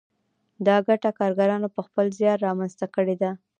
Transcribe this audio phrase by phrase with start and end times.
[0.65, 3.31] دا ګټه کارګرانو په خپل زیار رامنځته کړې ده